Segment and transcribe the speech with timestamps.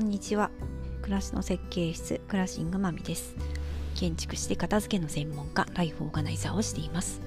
[0.00, 0.50] んにちは。
[1.02, 3.36] 暮らしの設計室クラッシングマミです。
[3.94, 7.20] 建築して片付けの専門家ライフオーガナイザーをしています。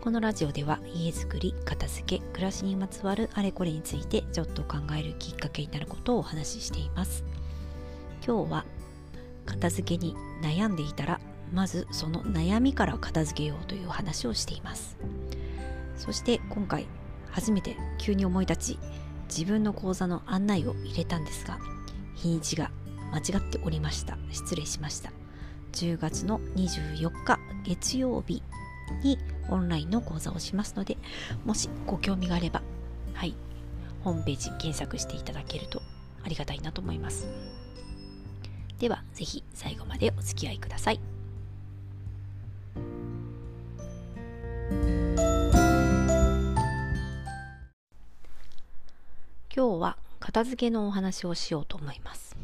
[0.00, 7.24] このラジオでは家づくり片付け暮らしにまつわるあれこれについてちょっと考えるきっかけになることをお話ししています。
[8.24, 8.64] 今日は
[9.44, 11.20] 片付けに悩んでいたら
[11.52, 14.96] まずその悩みから片付けようという話をしています。
[15.96, 16.86] そして今回
[17.30, 18.78] 初めて急に思い立ち
[19.28, 21.58] 自分の講座の案内を入れたんですが
[22.22, 22.70] 日にちが
[23.10, 24.16] 間違っておりました。
[24.30, 25.12] 失礼しました。
[25.72, 28.42] 10月の24日月曜日
[29.02, 30.98] にオンラインの講座をしますので
[31.44, 32.62] もしご興味があれば
[33.14, 33.34] はい
[34.04, 35.80] ホームページ検索していただけると
[36.24, 37.26] ありがたいなと思います。
[38.78, 41.00] では是非最後までお付き合いください。
[49.54, 52.36] 今日は片付けのお話をしようと思います。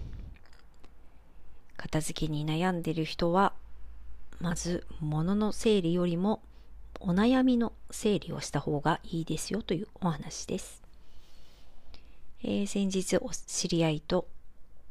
[1.77, 3.53] 片付けに悩んでいる人は
[4.41, 6.43] まず物の整理よりも
[6.99, 10.83] お悩みの整理をした方がいいですよというお話です、
[12.43, 14.27] えー、先日お知り合いと、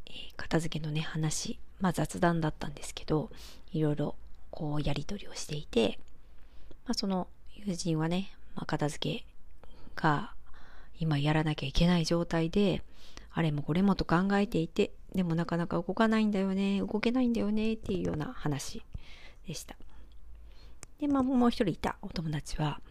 [0.05, 3.29] えー、片付けのね話まあ雑談だったんですけど
[3.73, 4.15] いろいろ
[4.49, 5.99] こうやり取りをしていて、
[6.85, 9.25] まあ、その友人はね、まあ、片付け
[10.01, 10.36] が
[10.99, 12.83] 今やらなきゃいけない状態で、
[13.31, 18.81] あれもこれもと考えていて、でもなかなか動かないんだよね、動けないんだよねっていうような話
[19.47, 19.75] でした。
[20.99, 22.81] で、まあもう一人いたお友達は、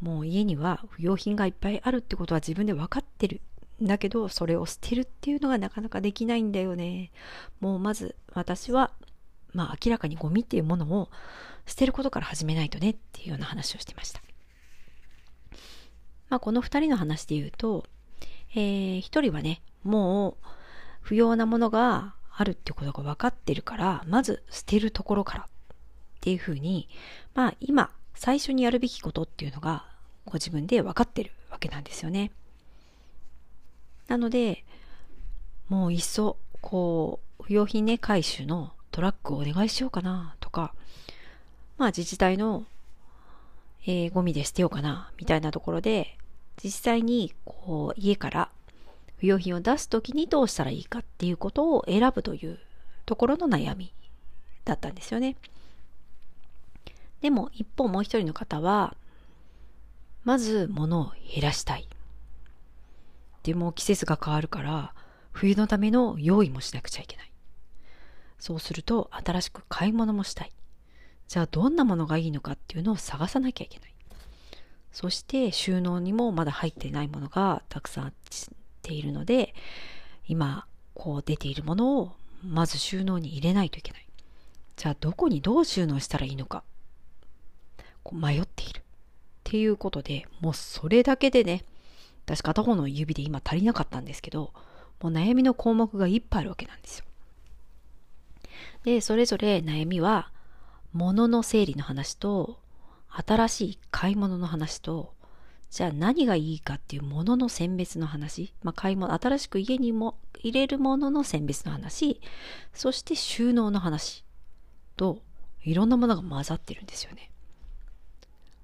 [0.00, 3.40] もう家には不要品がいっぱいあるってことは自分で分かってる。
[3.82, 7.10] んだけど、それを捨てるっていうのがなかなかできないんだよね。
[7.60, 8.92] もうまず私は、
[9.52, 11.08] まあ明らかにゴミっていうものを
[11.66, 14.22] 捨てることから始めないとねっていうような話をしてました。
[16.30, 17.84] まあ、この2人の話で言うと、
[18.54, 20.46] えー、1人はね、もう
[21.02, 25.46] 不要なものがあるってことが分かってるから、まず捨てるところからっ
[26.20, 26.88] ていうふうに、
[27.34, 29.84] まあ今、最初にやるべきことっていうのが、
[30.24, 32.30] ご自分で分かってるわけなんですよね。
[34.06, 34.64] なので、
[35.68, 40.74] もういっそ、こう、不要品ね、回収のトラックをお願いしようかなとか、
[41.78, 42.64] まあ自治体の、
[43.86, 46.16] えー、ゴミで捨てようかなみたいなところで、
[46.62, 48.50] 実際にこう家から
[49.18, 52.58] 不用品を出す時にどうしたらいいかっていうことを選ぶという
[53.06, 53.92] ところの悩み
[54.64, 55.36] だったんですよね。
[57.20, 58.96] でも一方もう一人の方は
[60.24, 61.88] まず物を減らしたい。
[63.42, 64.94] でも季節が変わるから
[65.32, 67.30] 冬のための用意もしなくちゃいけない。
[68.38, 70.52] そうすると新しく買い物もしたい。
[71.28, 73.94] じゃあどんなものがいいのかっていうのを探さなきゃいけない。
[74.92, 78.12] そして収納にもまだ入ってないものがたくさんあっ
[78.82, 79.54] ているので、
[80.26, 82.12] 今こう出ているものを
[82.44, 84.06] まず収納に入れないといけない。
[84.76, 86.64] じゃあどこにどう収納したらいいのか、
[88.12, 88.80] 迷っている。
[88.80, 88.82] っ
[89.44, 91.64] ていうことで、もうそれだけでね、
[92.24, 94.52] 私片方の指で今足りなかったんですけど、
[95.00, 97.04] もう悩みの項目がいっぱいあるわけなんですよ。
[98.84, 100.30] で、それぞれ悩みは、
[100.92, 102.59] 物の整理の話と、
[103.10, 105.14] 新しい買い物の話と、
[105.70, 112.20] じゃあ何がいいかっていうものの選別の話、まあ、買い物、新しく家にも入れるものの選別の話、
[112.72, 114.24] そして収納の話
[114.96, 115.22] と、
[115.62, 117.30] いろんなものが混ざってるんですよね。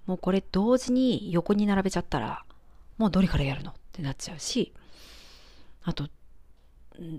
[0.06, 2.44] もうこれ同時に横に並べちゃったら、
[2.98, 4.72] もうどれからやるのってなっちゃうし、
[5.82, 6.08] あと、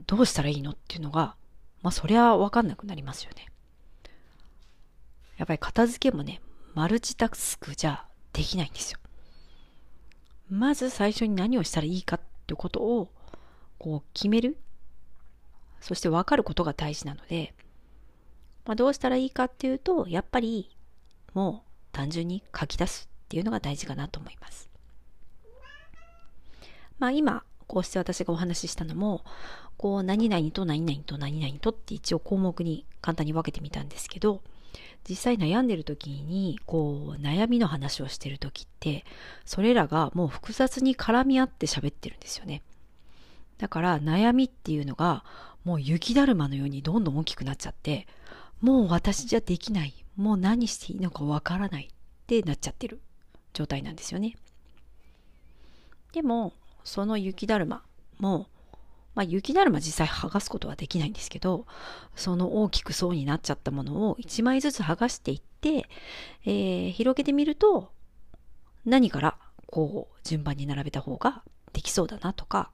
[0.08, 1.36] どうしたらいいのっていうのが、
[1.82, 3.48] まあそりゃわかんなくなりますよね。
[5.38, 6.42] やっぱり片付けもね、
[6.78, 9.00] マルチタスクじゃできないんですよ。
[10.48, 13.10] まず最初に何をしたらいいかってことを
[13.80, 14.58] こう決める。
[15.82, 17.56] そして分かることが大事なので、
[18.64, 20.70] まあ、どうしたらいいかっていうと、やっぱり
[21.34, 24.70] もう単純に書き出すっていうのが大事かなと思います。
[27.00, 29.24] まあ今、こうして私がお話ししたのも、
[29.78, 34.44] こう何々と何々と何々とって一応項目に簡単に分けてみたんですけど、
[35.08, 39.06] 実際悩んでる時にこう悩みの話をしてる時って
[39.46, 42.62] それらがもう複雑に絡み合って喋ってるんですよね。
[43.58, 45.24] だから悩みっていうのが
[45.64, 48.08] もう雪だるまのようにどんどん大きくなっちゃって
[48.62, 51.96] もう私じゃできないもう何していいのかわからないっ
[52.28, 53.00] てなっちゃってる
[53.54, 54.36] 状態なんですよね。
[56.14, 56.54] でも
[56.84, 57.84] その雪だるま
[58.20, 58.48] も
[59.18, 61.66] まあ、雪だるま実際剥がすことはできないんですけど、
[62.16, 65.90] その大きく層になっちゃったものを1枚ずつ剥がしていって、
[66.46, 67.92] えー、広げてみると、
[68.86, 69.36] 何から
[69.66, 71.42] こう順番に並べた方が
[71.74, 72.70] できそうだなとか、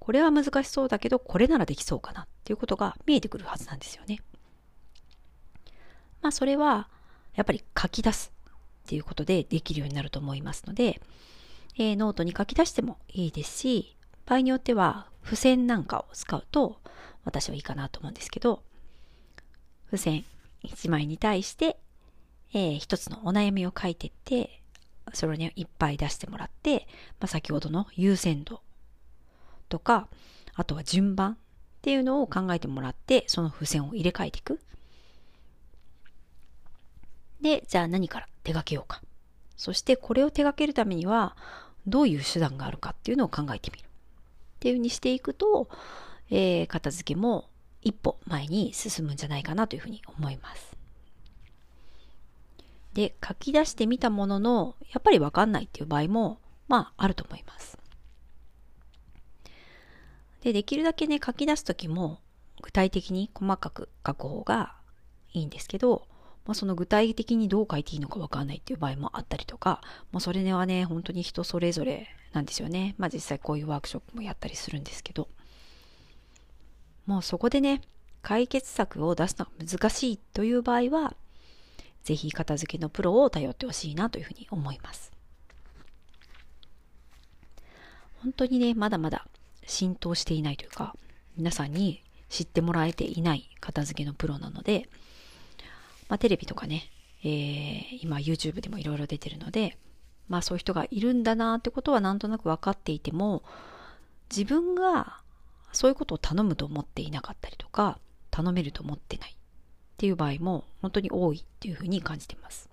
[0.00, 4.18] これは難しそうだけど、これならできそうかなっていうことが見えてくるはずなんですよね。
[6.20, 6.88] まあそれは、
[7.36, 11.00] やっぱり書き出すっていうことでできるようになると思いますので、
[11.76, 13.96] えー、ノートに書き出してもいいですし、
[14.26, 16.80] 場合によっては付箋なんかを使うと
[17.24, 18.64] 私はいいかなと思うんですけど、
[19.86, 20.24] 付箋
[20.64, 21.76] 1枚に対して、
[22.52, 24.60] えー、一つのお悩みを書いてって、
[25.12, 26.88] それをね、いっぱい出してもらって、
[27.20, 28.60] まあ、先ほどの優先度
[29.68, 30.08] とか、
[30.56, 31.36] あとは順番っ
[31.82, 34.58] ていうのを考えてもらって、その付箋を入れ替えていく。
[37.40, 39.00] で、じゃあ何から手掛けようか。
[39.56, 41.36] そしてこれを手掛けるためには、
[41.86, 43.89] どういう手段があるかっていうのを考えてみる。
[44.60, 45.70] っていうふうにしていくと、
[46.28, 47.48] えー、片付けも
[47.80, 50.76] 一歩前に進むんじゃないかなというふうに思います。
[52.92, 57.78] で、書き出してみたものの、やっぱりわかんないっていう場合も、まあ、あると思います。
[60.42, 62.20] で、できるだけね、書き出すときも、
[62.60, 64.76] 具体的に細かく書く方が
[65.32, 66.06] いいんですけど、
[66.46, 69.80] まあ、その具体的にどう書いていいのかわかんないっていう場合もあったりとか、
[70.12, 72.94] まあ、それはね、本当に人それぞれなんですよね。
[72.98, 75.28] まあ実際こういうワークショップもやったりするんですけど、
[77.06, 77.80] もうそこでね、
[78.22, 81.16] 解決策を出すのが難しいという場合は、
[82.04, 85.12] ぜひ片付けのプロを頼ってほしいなというふうに思います。
[88.22, 89.26] 本当にね、まだまだ
[89.66, 90.94] 浸透していないというか、
[91.36, 94.88] 皆さんに知ってもらえていない片付けのプロなので、
[96.10, 96.90] まあ、テレビとかね、
[97.22, 99.78] えー、今 YouTube でもいろいろ出てるので、
[100.28, 103.44] まあそういう人がいるんだなってことはなんとなく分かっていても、
[104.28, 105.20] 自分が
[105.72, 107.98] そういうことを頼むと思っていなかったりとか、
[108.32, 109.34] 頼めると思ってないっ
[109.98, 112.68] ていう場合も本当に多いっていうふうに感じています。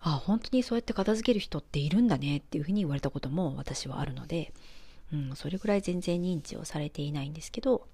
[0.00, 4.52] あ、本当にそうやって片付ける人っているんだねっていうふうに言われたことも私はあるので、
[5.12, 7.86] うん、それぐらい全然認知をされていないんですけど、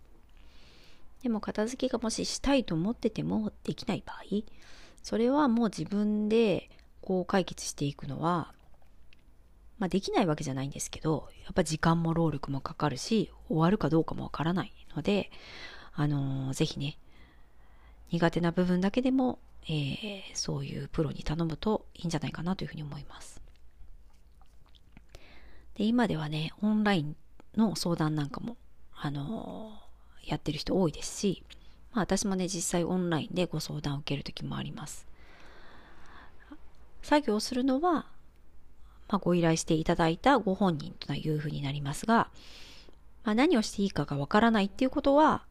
[1.23, 4.43] でも片付けがもししたいと思っててもできない場合、
[5.03, 6.71] それはもう自分で
[7.03, 8.55] こう解決していくのは、
[9.79, 15.31] まあできないわけじゃないんですけど、やっぱ時間も労力もかかるし、終わるかどうかもわからないので、
[15.93, 16.99] あのー、ぜひね、
[18.11, 23.43] 苦手な部分だけでも、えー、そういうプロに頼むといいんじゃないかなというふうに思います。
[25.75, 27.17] で、今ではね、オンライン
[27.57, 28.57] の相談なんかも、
[28.95, 29.90] あのー
[30.31, 31.43] やってる人多いですし、
[31.93, 35.07] まあ、私もね、実際オンラインでご相談を受ける時もあります。
[37.03, 38.07] 作業するのは、
[39.09, 42.29] まあ、ご依頼していただいたご本人というふうになりますが、
[43.25, 45.45] まあ、何をしていいかがわからないっていうことは、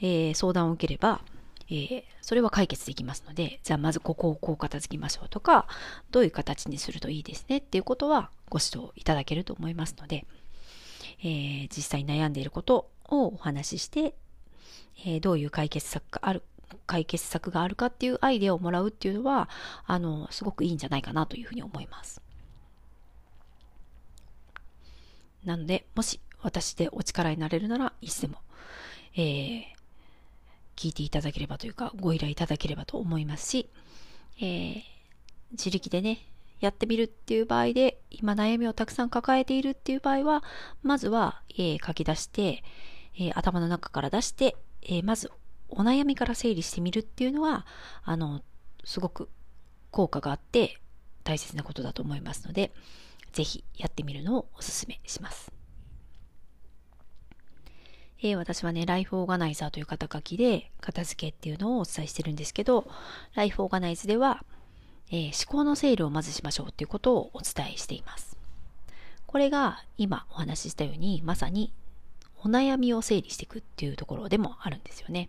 [0.00, 1.20] えー、相談を受ければ、
[1.68, 5.66] えー、それは解決できますので、じゃあまずここをこう片付けましょうとか、
[6.10, 10.26] どういう形にするといいですねっていうことはご指導いただけると思いますので、
[11.22, 14.14] えー、実際悩んでいることをお話しして、
[15.04, 16.42] えー、どういう解決策がある、
[16.86, 19.48] 解決策があるかっていうアイデアをもらうっていうのは、
[19.86, 22.22] あの、すごくいいんじゃないかなというふうに思います。
[25.44, 28.38] なので、もし私でお力になれるなら、いつでも、
[29.14, 29.62] えー、
[30.76, 33.70] 聞いていただければというか、ご依頼いただければと思いますし、
[34.38, 34.82] えー、
[35.52, 36.26] 自力でね、
[36.60, 40.44] やってみるっていう場合で、今悩みをたくさん抱えているっていう場合は、
[40.82, 42.62] まずは、えー、書き出して、
[43.16, 45.30] えー、頭の中から出して、えー、まず
[45.68, 47.66] お悩みから整理してみるっていうのは、
[48.04, 48.42] あの、
[48.84, 49.28] すごく
[49.90, 50.78] 効果があって
[51.24, 52.72] 大切なことだと思いますので、
[53.32, 55.52] ぜひやってみるのをお勧めします。
[58.22, 62.86] えー、私はね、ライフオーガナイザーという肩書きで片付けっていうのをお伝えしてるんですけど、
[63.34, 64.44] ライフオーガナイズでは、
[65.10, 68.36] え、思考の整理をまずしましょうっていうことをお伝えしています。
[69.26, 71.72] これが今お話ししたように、まさに
[72.42, 75.28] お悩みを整理していくっていうところでもあるんですよね。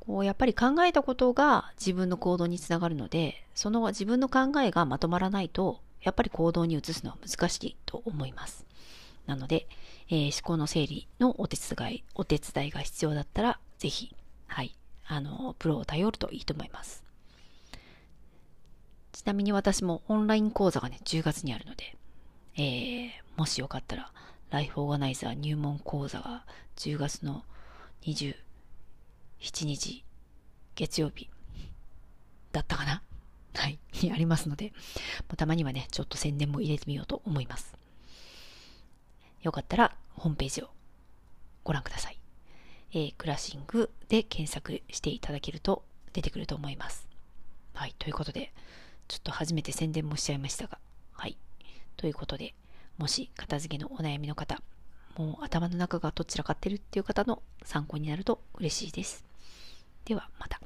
[0.00, 8.66] こうやっぱり考えたことが自分の行動につながるので、その自分の考えがまとまらないと、やっぱり行動に移すのは難しいと思います。
[9.26, 9.68] なので、
[10.08, 14.14] えー、思考の整理のお手伝い、お手伝いが必要だったら、ぜひ、
[14.46, 14.74] はい、
[15.06, 17.04] あの、プロを頼るといいと思います。
[19.12, 21.96] ちなみに私もオンライン講座がね、10月にあるので、
[22.56, 24.12] えー、もしよかったら、
[24.50, 26.44] ライフオーガナイザー入門講座が
[26.76, 27.44] 10月の
[28.02, 28.34] 27
[29.64, 30.04] 日
[30.74, 31.28] 月曜日
[32.52, 33.02] だったかな？
[33.54, 34.72] はい、にありますので、
[35.36, 37.74] たまにはね、ちょっと宣伝も入れてみようと思います。
[39.42, 40.70] よかったら、ホームページを
[41.64, 42.18] ご覧ください。
[42.92, 47.06] えー、クラッシングで検索していただけると出てくると思います。
[47.74, 48.52] はい、ということで、
[49.08, 50.78] ちょっと初めて宣伝もしちゃいましたが。
[52.00, 52.54] ということで、
[52.96, 54.62] もし片付けのお悩みの方、
[55.18, 59.22] もう頭の中がどちらかってるっていう方の参考になると嬉しいです。
[60.06, 60.62] ではまた。